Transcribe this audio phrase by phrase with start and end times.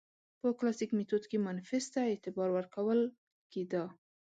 [0.39, 2.99] په کلاسیک میتود کې مانیفیست ته اعتبار ورکول
[3.51, 3.83] کېده.